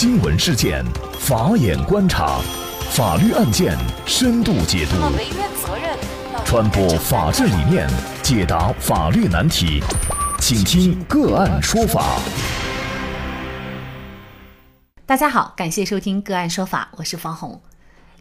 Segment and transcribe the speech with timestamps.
[0.00, 0.84] 新闻事件，
[1.18, 2.38] 法眼观察，
[2.92, 3.76] 法律案件
[4.06, 4.94] 深度解读，
[5.66, 5.98] 责任
[6.44, 7.84] 传播法治理念，
[8.22, 9.82] 解答法律难题，
[10.38, 12.20] 请听个案说法。
[15.04, 17.60] 大家好，感谢收听个案说法，我是方红。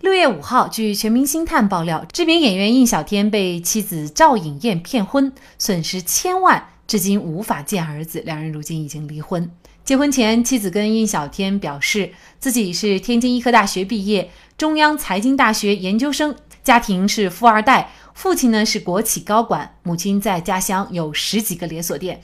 [0.01, 9.51] 六月五号，据全明星探爆料，知名演员印小天被妻子赵颖燕骗婚，损失千万，至今无法见儿子，两人如今已经离婚。
[9.87, 22.19] 结婚前，妻子跟印小天表示，自己是天津医科大学毕业，中央财经大学研究生，家庭是富二代，父亲呢是国企高管，母亲在家乡有十几个连锁店。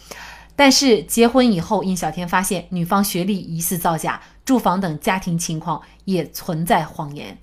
[0.58, 7.38] 但是结婚以后，印小天发现女方学历疑似造假，住房等家庭情况也存在谎言。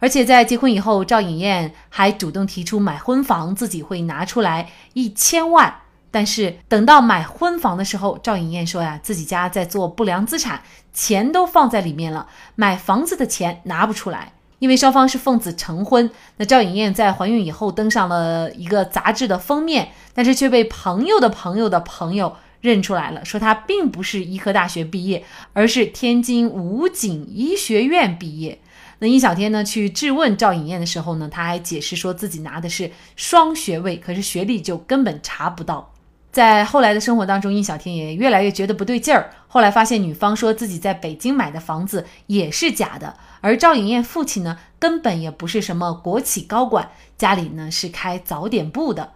[0.00, 5.81] 而且在结婚以后，赵颖燕还主动提出买婚房，自己会拿出来一千万。
[6.12, 10.62] 但是等到买婚房的时候，赵颖燕说呀，自己家在做不良资产，
[10.92, 14.34] 钱都放在里面了，买房子的钱拿不出来。
[14.60, 28.60] 因为双方是奉子成婚，那赵颖燕在怀孕以后登上了一个杂志的封面，但是却被朋友的朋友的朋友认出来了，说她并不是医科大学毕业，而是天津武警医学院毕业。
[29.00, 29.64] 那殷小天呢？
[29.64, 35.91] 去质问赵颖燕的时候呢，他还解释说自己拿的是双学位，可是学历就根本查不到。
[36.32, 39.30] 在后来的生活当中，印小天也越来越觉得不对劲儿。
[39.46, 49.12] 后来发现女方说自己在北京买的房子也是假的，而赵颖燕父亲呢，根本也不是什么国企高管，家里呢是开早点部的。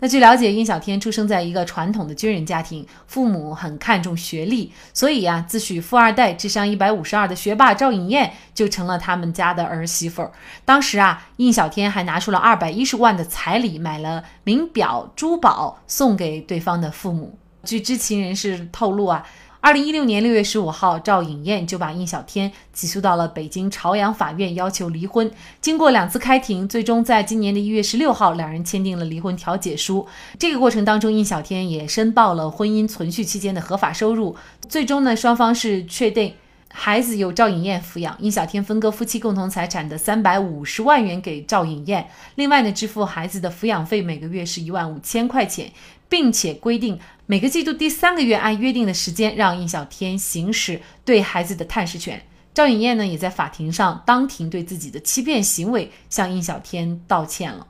[0.00, 10.30] 那据了解，印小天出生在一个传统的军人家庭，父母很看重学历，所以呀，自诩富二代、智商一百五十二的学霸赵颖燕就成了他们家的儿媳妇儿。
[10.64, 17.36] 当时啊，印小天还拿出了二百一十万的彩礼，买了名表、珠宝送给对方的父母。
[17.64, 19.26] 据知情人士透露啊。
[19.60, 25.28] 二零一六年六月十五号，赵颖燕就把印小天起诉到了北京朝阳法院，要求离婚。
[25.60, 30.06] 经过两次开庭，最终在今年的一月十六号，两人签订了离婚调解书。
[30.38, 34.36] 这个过程当中，印小天也申报了婚姻存续期间的合法收入。
[34.68, 36.34] 最终呢，双方是确定
[36.70, 45.72] 孩子由赵颖燕抚养，印小天分割夫妻共同财产的三百五十万元给赵颖燕，另外呢，支付孩子的抚养费每个月是一万五千块钱。
[46.08, 52.22] 并且规定每个季度第三个月按约定的时间让印小天行使对孩子的探视权。
[52.54, 57.66] 赵颖燕呢也在法庭上当庭对自己的欺骗行为向印小天道歉了。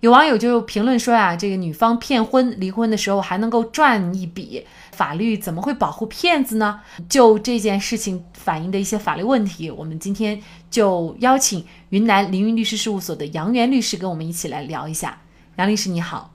[0.00, 6.80] 有网友就评论说呀，这个女方骗婚离婚的时候还能够赚一笔，法律怎么会保护骗子呢？
[7.08, 15.20] 就这件事情反映的一些法律问题，我们今天就邀请云南凌云律师事务所的杨元律师跟我们一起来聊一下。
[15.54, 16.31] 杨律师你好。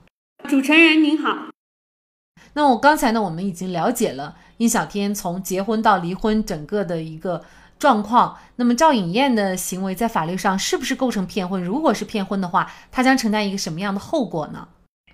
[0.48, 1.48] 主持人您好，
[2.54, 7.44] 那我刚才呢，我们已经了解了殷小天从结婚到离婚整个的一个
[7.78, 8.38] 状况。
[8.56, 11.62] 那么赵颖燕的行为在法律上是不是构成骗婚？
[11.62, 14.68] 如果是骗婚的话，她将承担一个什么样的后果呢？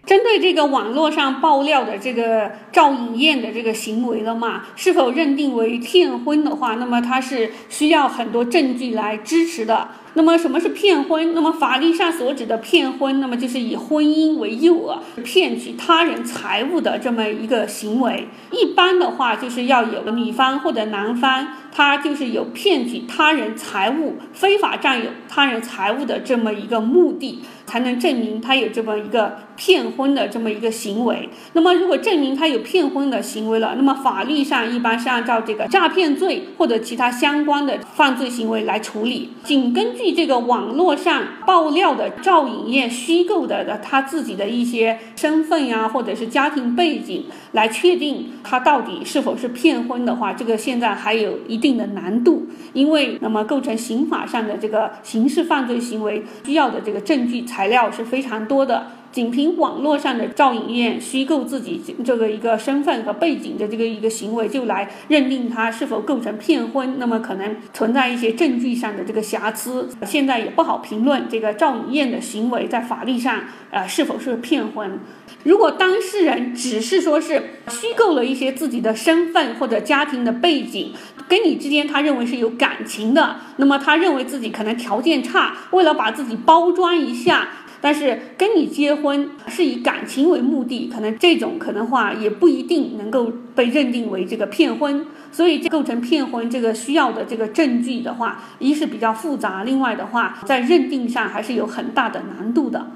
[0.07, 9.89] 针对这个网络上爆料的这个赵颖燕的这个行为了嘛，是否认定为骗婚的话，那么它是需要很多证据来支持的。
[10.15, 11.35] 那么什么是骗婚？
[11.35, 18.29] 那么法律上所指的骗婚，那么就是以婚姻为诱饵，骗取他人财物的这么一个行为。
[18.51, 27.41] 一般的话，就是要有女方或者男方，他就是有骗取他人财物、非法占有他人财物的这么一个目的。
[27.67, 31.31] 才能证明他有这么一个骗婚的这么一个行为。
[31.55, 39.31] 那么，如果证明他有骗婚的行为了，那么法律上一般是按照这个诈骗罪或者其他相关的犯罪行为来处理。
[39.43, 52.49] 仅根据这个网络上爆料的赵颖燕虚构的的他自己的一些身份呀，或者是家庭背景来确定他到底是否是骗婚的话，这个现在还有一定的难度。
[52.73, 57.45] 因为那么构成刑法上的这个刑事犯罪行为需要的这个证据。
[57.45, 69.89] 材料是非常多的，仅凭网络上的赵颖燕虚构自己这个一个身份和背景的这个一个行为，就来认定他是否构成骗婚，那么可能存在一些证据上的这个瑕疵。
[70.05, 74.99] 现在也不好评论这个赵颖燕的行为在法律上呃是否是骗婚。
[75.45, 80.93] 如果当事人只是说是虚构了一些自己的身份或者家庭的背景，
[81.29, 87.49] 跟你之间他认为是有感情的，那么他认为自己可能条件差，为了把自己包装一下。
[87.85, 102.87] 但是跟你结婚是以感情为目的，可能这种可能话也不一定能够被认定为这个骗婚，所以构成骗婚这个需要的这个证据的话，一是比较复杂，另外的话在认定上还是有很大的难度的。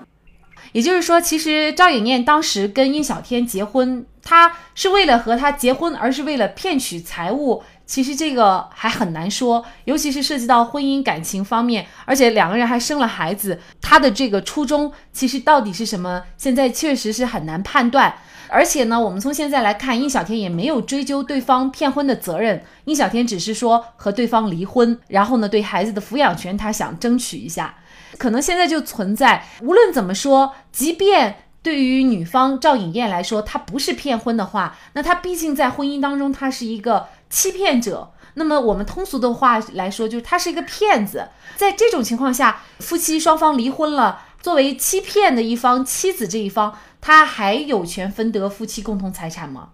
[0.73, 7.62] 也就是说，其实赵颖燕当时跟殷小天结婚，她是为了和他结婚，而是为了骗取财物。
[7.88, 16.23] 其实这个还很难说，尤其是涉及到婚姻感情方面，而且两个人还生了孩子，他的这个初衷其实到底是什么？
[16.37, 18.14] 现在确实是很难判断。
[18.50, 27.75] 而且呢，我们从现在来看，印小天也没有追究对方骗婚的责任，印小天只是说和对方离婚，然后呢，对孩子的抚养权他想争取一下。
[28.17, 38.12] 可能现在就存在，无论怎么说，即便对于女方赵颖燕来说，她不是骗婚的话，那她毕竟在婚姻当中，她是一个欺骗者。
[38.34, 41.28] 那么我们通俗的话来说，就是他是一个骗子。
[41.56, 49.70] 在这种情况下，夫妻双方离婚了，作为欺骗的一方，妻子这一方，他还有权分得夫妻共同财产吗？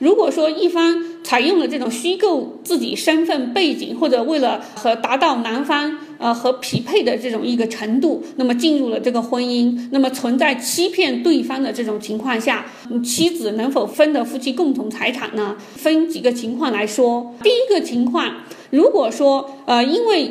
[0.00, 12.64] 如果说一方采用了这种虚构自己身份背景，或者为了和达到男方呃和匹配的这种一个程度，那么进入了这个婚姻，那么存在欺骗对方的这种情况下，
[13.04, 15.54] 妻子能否分得夫妻共同财产呢？
[15.76, 18.26] 分几个情况来说，第一个情况，
[18.70, 20.30] 如果说呃因为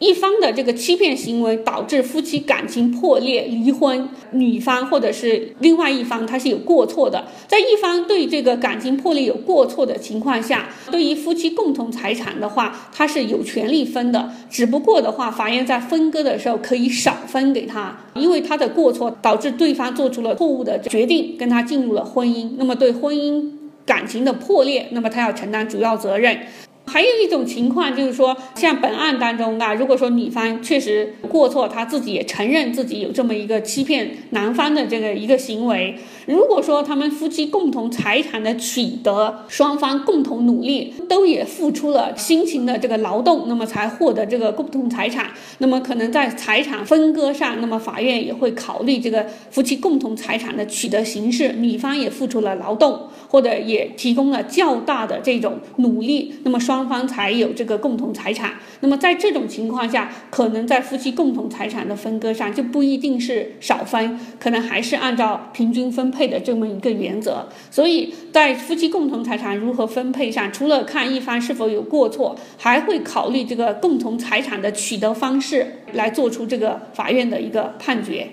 [0.00, 14.30] 一方的这个欺骗行为导致夫妻感情破裂、离婚，女方或者是另外一方他是有过错的，在一方对这个感情破裂有过错的情况下，对于夫妻共同财产的话，他是有权利分的。
[14.50, 23.50] 只不过的话，法院在分割的时候可以少分给他，因为他的过错导致对方做出了错误的决定，跟他进入了婚姻，那么对婚姻
[23.84, 26.38] 感情的破裂，那么他要承担主要责任。
[26.90, 35.96] 还有一种情况就是说，像本案当中的，如果说女方确实过错，她自己也承认自己有这么一个欺骗男方的这个一个行为。
[36.26, 56.79] 如果说他们夫妻共同财产的取得，双方共同努力，都也付出了辛勤的这个劳动，那么才获得这个共同财产，那么可能在财产分割上，那么法院也会考虑这个夫妻共同财产的取得形式，女方也付出了劳动，或者也提供了较大的这种努力，那么双。
[56.80, 67.46] 双方才有这个共同财产，那么在这种情况下，可能在夫妻共同财产的分割上就不一定是少分，可能还是按照平均分配的这么一个原则。
[67.70, 78.26] 所以在夫妻共同财产如何分配上，除了看一方是否有过错，还会考虑这个共同财产的取得方式，来做出这个法院的一个判决。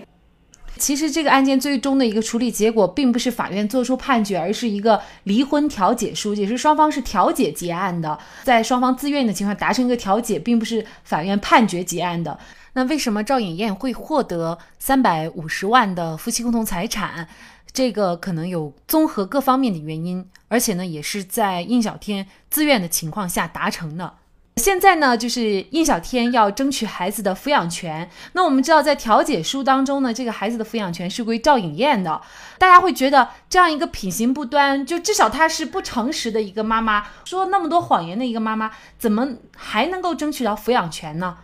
[0.77, 12.39] 其实这个案件最终的一个处理结果，并不是法院作出判决，而是一个离婚调解书，也是双方是调解结案的，在双方自愿的情况达成一个调解，并不是法院判决结案的。
[12.73, 17.27] 那为什么赵颖燕会获得三百五十万的夫妻共同财产？
[17.73, 24.13] 这个可能有综合各方面的原因，而且呢，也是在印小天自愿的情况下达成的。
[24.57, 28.09] 现在呢，就是印小天要争取孩子的抚养权。
[28.33, 32.19] 那我们知道，在调解书当中呢，这个孩子的抚养权是归赵颖燕的。
[32.57, 41.37] 大家会觉得这样一个品行不端，就至少她是不诚实的一个妈妈，说那么多谎言的一个妈妈，怎么还能够争取到抚养权呢？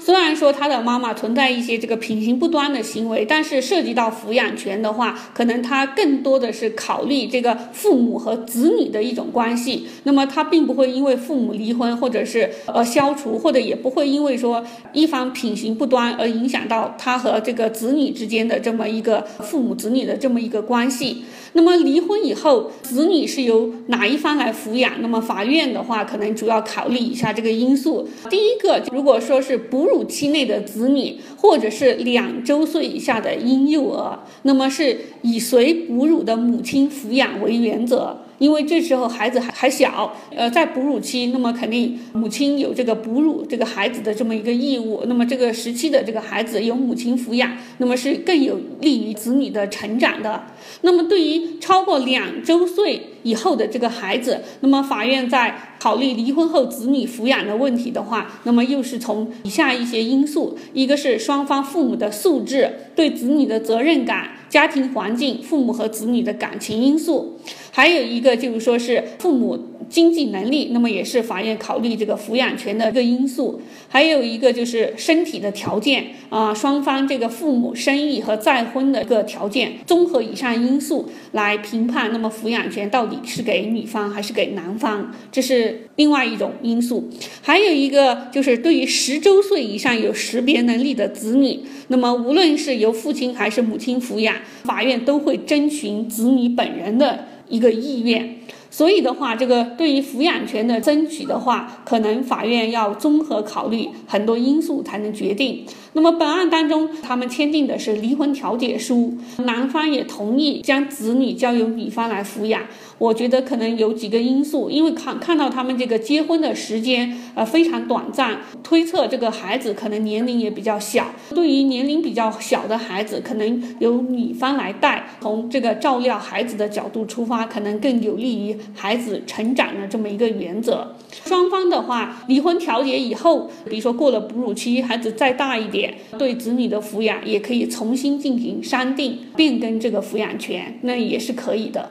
[0.00, 9.86] 虽然说他的妈妈存在一些这个品行不端的行为，但是涉及到抚养权的话，可能他更多的是考虑这个父母和子女的一种关系。
[10.04, 21.24] 那么他并不会因为父母离婚或者是呃消除，或者也不会因为说一方品行不端而影响到他和这个子女之间的这么一个父母子女的这么一个关系。
[21.54, 24.94] 那么离婚以后，子女是由哪一方来抚养？
[25.00, 28.08] 那么法院的话，可能主要考虑以下这个因素。
[28.30, 38.16] 第一个，如果说是不哺乳期内的子女，或者是两周岁以下的婴幼儿，那么是以随哺乳的母亲抚养为原则。
[38.42, 45.04] 因为这时候孩子还还小，呃，在哺乳期，那么肯定母亲有这个哺乳这个孩子的这么一个义务。
[45.06, 50.42] 那么这个时期的这个孩子由母亲抚养，那么是更有利于子女的成长的。
[50.80, 67.38] 那么对于超过两周岁以后的这个孩子，那么法院在考虑离婚后子女抚养的问题的话，那么又是从以下一些因素：一个是双方父母的素质、对子女的责任感、家庭环境、父母和子女的感情因素。
[67.70, 69.56] 还有一个就是说是父母
[69.88, 73.60] 经济能力，那么也是法院考虑这个抚养权的一个因素。
[73.88, 87.10] 还有一个就是身体的条件啊，双方这个父母生育和再婚的一个条件，综合以上因素来评判，那么抚养权到底是给女方还是给男方，这是另外一种因素。
[87.42, 97.26] 还有一个就是对于十周岁以上有识别能力的子女，那么无论是由父亲还是母亲抚养，法院都会征询子女本人的。
[97.48, 98.36] 一个意愿，
[98.72, 105.66] 所以的话，这个对于抚养权的争取的话，可能法院要综合考虑很多因素才能决定。
[105.92, 109.12] 那么本案当中，他们签订的是离婚调解书，
[109.44, 112.62] 男方也同意将子女交由女方来抚养。
[113.02, 121.08] 我觉得可能有几个因素，因为看看到他们这个结婚的时间呃非常短暂，推测这个孩子可能年龄也比较小。
[121.30, 130.94] 对于年龄比较小的孩子，可能由女方来带，从这个照料孩子的角度出发，可能更有利于孩子成长的这么一个原则。
[131.24, 141.90] 双方的话，离婚调解以后，比如说过了哺乳期，孩子再大一点，对子女的抚养也可以重新进行商定，变更这个抚养权，那也是可以的。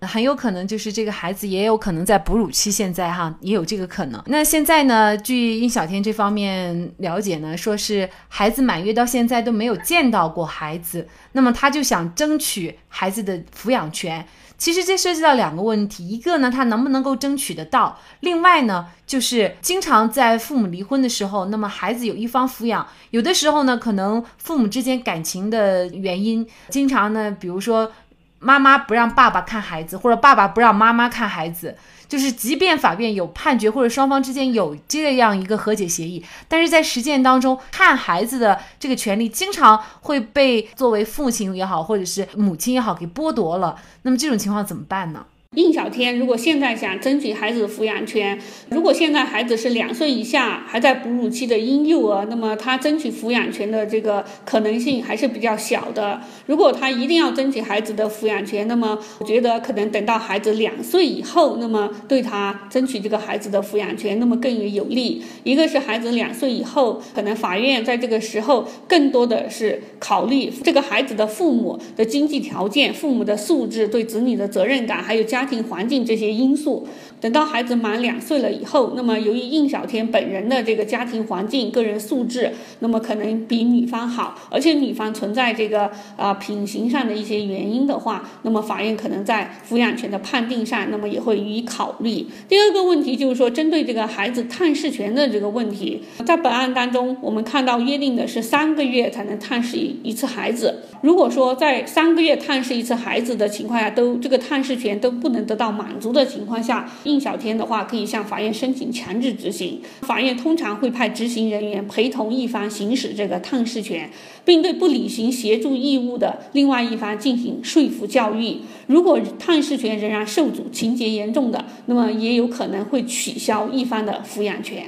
[0.00, 4.22] 很有可能就是这个孩子也有可能在哺乳期，现在哈也有这个可能。
[4.26, 14.24] 那现在呢，据殷小天这方面了解呢，说是孩子满月到现在都没有见到过孩子，那么他就想争取孩子的抚养权。
[14.56, 27.90] 其实这涉及到两个问题，一个呢他能不能够争取得到，另外呢就是经常在父母离婚的时候，那么孩子有一方抚养，有的时候呢可能父母之间感情的原因，经常呢比如说。
[28.38, 31.76] 妈妈不让爸爸看孩子，或者爸爸不让妈妈看孩子，
[32.08, 43.76] 就是即便法院有判决，或者双方之间有这样一个和解协议，但是在实践当中，看孩子的这个权利经常会被作为父亲也好，或者是母亲也好给剥夺了。
[44.02, 45.24] 那么这种情况怎么办呢？
[45.56, 48.38] 应小天，如果现在想争取孩子的抚养权，
[48.68, 56.20] 如果现在孩子是两岁以下，还在哺乳期的婴幼儿，那么他争取抚养权的这个可能性还是比较小的。
[56.44, 65.22] 如果他一定要争取孩子的抚养权，那么我觉得可能等到孩子两岁以后，那么对他争取这个孩子的抚养权，那么更为有利。
[65.44, 75.37] 一个是孩子两岁以后，可能法院在这个时候更多的是考虑这个孩子的父母的经济条件、父母的素质、对子女的责任感，还有家。
[75.38, 76.84] 家庭环境这些因素，
[77.20, 92.26] 等到孩子满两岁了以后，那么由于应小天本人的这个家庭环境、个人素质，那么可能比女方好，而且女方存在这个啊品行上的一些原因的话，那么法院可能在抚养权的判定上，那么也会予以考虑。
[92.48, 100.82] 第二个问题就是说，针对这个孩子探视权的这个问题，在本案当中，我们看到约定的是三个月才能探视一次孩子。
[101.00, 105.27] 如果说在三个月探视一次孩子的情况下，都这个探视权都不。
[105.28, 109.78] 不能得到满足的情况下，应小天的话可以向法院申请强制执行。
[110.00, 114.10] 法院通常会派执行人员陪同一方行使这个探视权，
[114.42, 118.56] 并对不履行协助义务的另外一方进行说服教育。
[118.86, 124.84] 如果探视权仍然受阻，情节严重的，那么也有可能会取消一方的抚养权。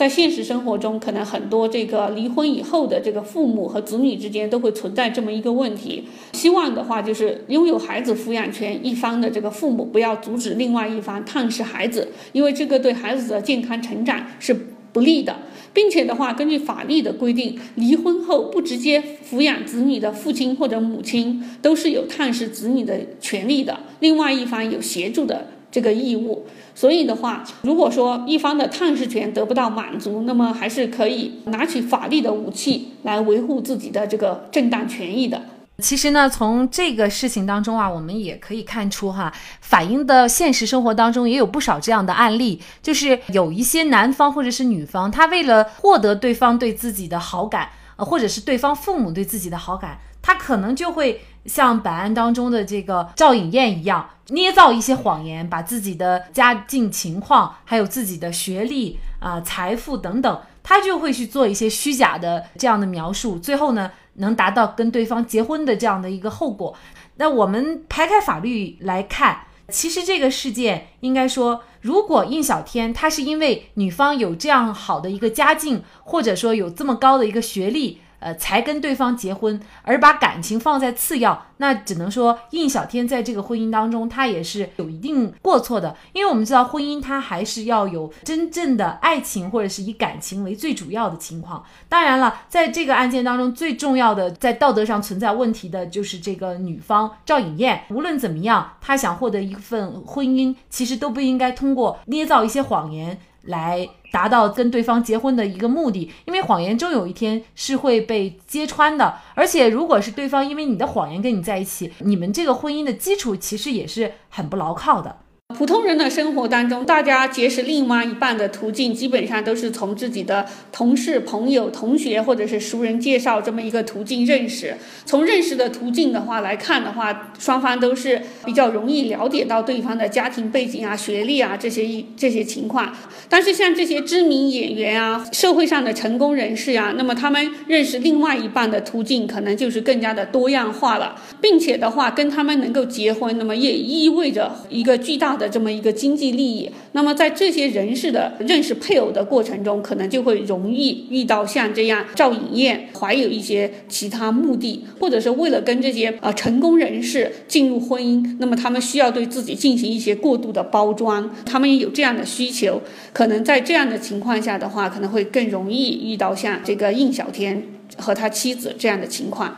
[0.00, 6.04] 在现实生活中，可能很多这个离婚以后的这个父母和子女之间都会存在这么一个问题。
[6.32, 14.56] 希望的话，就是拥有孩子抚养权一方的这个父母不要阻止另外一方探视孩子，因为这个对孩子的健康成长是
[14.90, 15.36] 不利的。
[15.74, 25.48] 并且的话，根据法律的规定，离婚后不直接抚养子女的父亲或者母亲都是有探视子女的权利的，另外一方有协助的。
[25.70, 35.40] 这个义务，所以的话，如果说一方的探视权得不到满足，那么还是可以拿起法律的武器来维护自己的这个正当权益的。
[35.78, 51.20] 其实呢，从这个事情当中啊，我们也可以看出哈，反映的现实生活当中也有不少这样的案例，就是有一些男方或者是女方，他为了获得对方对自己的好感，呃，或者是对方父母对自己的好感，他可能就会。
[51.46, 66.74] 像本案当中的这个赵颖燕一样，捏造一些谎言，把自己的家境情况、还有自己的学历啊、财富等等，他就会去做一些虚假的这样的描述，最后呢，能达到跟对方结婚的这样的一个后果。
[67.16, 78.00] 那我们排开法律来看，其实这个事件应该说，如果应小天他是因为女方有这样好的一个家境，或者说有这么高的一个学历。
[78.20, 85.96] 呃，才跟对方结婚，而把感情放在次要，那只能说应小天在这个婚姻当中，他也是有一定过错的。
[86.12, 91.64] 因为我们知道，婚姻它还是要有真正的爱情，或者是以感情为最主要的情况。
[91.88, 97.84] 当然了，在这个案件当中，最重要的在道德上存在问题的就是这个女方赵颖燕。
[97.88, 103.18] 无论怎么样，她想获得一份婚姻，其实都不应该通过捏造一些谎言。
[103.42, 109.18] 来达到跟对方结婚的一个目的，因为谎言终有一天是会被揭穿的。
[109.34, 115.18] 而且，如果是对方因为你的谎言跟你在一起，你们这个婚姻的基础其实也是很不牢靠的。
[115.56, 124.76] 普通人的生活当中，大家结识另外一半的途径，基本上都是从自己的同事、朋友、同学或者是熟人介绍这么一个途径认识。
[125.04, 132.94] 从认识的途径的话来看的话，双方都是比较容易了解到对方的家庭背景啊、学历啊这些一这些情况。
[133.28, 145.50] 但是像这些知名演员啊、社会上的成功人士啊，那么他们认识另外一半的途径可能就是更加的多样化了，并且的话跟他们能够结婚，那么也意味着一个巨大的。
[145.50, 162.80] 这么一个经济利益，那么在这些人士的认识配偶的过程中，可能就会容易遇到像这样赵颖燕怀有一些其他目的，或者是为了跟这些呃成功人士进入婚姻，那么他们需要对自己进行一些过度的包装，他们也有这样的需求，
[163.12, 167.60] 可能在这样的情况下的话，可能会更容易遇到像这个应小天
[167.96, 169.56] 和他妻子这样的情况。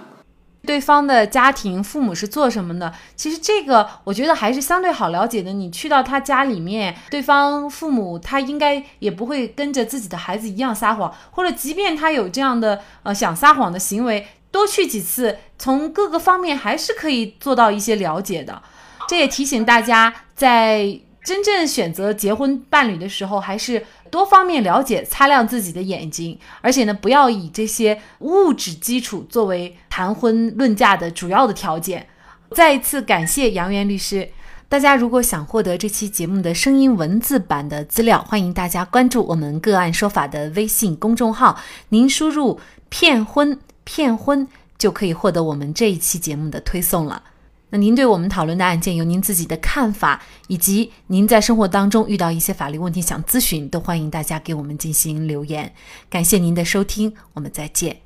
[0.64, 2.92] 对方的家庭父母是做什么的？
[3.16, 5.52] 其实这个我觉得还是相对好了解的。
[5.52, 18.62] 你去到他家里面，对方父母他应该也不会跟着自己的孩子一样撒谎，或者即便他有这样的呃想撒谎的行为，多去几次，从各个方面还是可以做到一些了解的。
[19.08, 21.00] 这也提醒大家在。
[21.24, 32.06] 真正选择结婚伴侣的时候，还是多方面了解，擦亮自己的眼睛，而且呢，不要以这些物质基础作为谈婚论嫁的主要的条件。
[32.50, 34.28] 再一次感谢杨元律师。
[34.68, 47.22] 大家如果想获得这期节目的声音文字版的资料，欢迎大家关注我们个案说法的微信公众号，您输入“骗婚骗婚”就可以获得我们这一期节目的推送了。
[47.72, 55.72] 那您对我们讨论的案件有您自己的看法，以及您在生活当中遇到一些法律问题想咨询，都欢迎大家给我们进行留言。
[56.10, 57.96] 感谢您的收听，我们再见。